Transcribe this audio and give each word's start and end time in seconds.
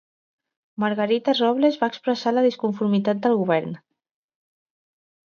Margarita 0.83 1.35
Robles 1.39 1.77
va 1.83 1.89
expressar 1.93 2.33
la 2.37 2.43
disconformitat 2.47 3.21
del 3.27 3.37
govern 3.43 3.77